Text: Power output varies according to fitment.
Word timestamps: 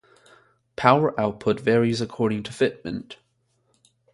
Power 0.77 1.13
output 1.21 1.59
varies 1.59 2.01
according 2.01 2.41
to 2.41 2.51
fitment. 2.51 3.17